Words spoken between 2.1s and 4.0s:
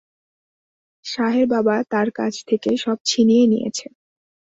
কাছ থেকে সব ছিনিয়ে নিয়েছে।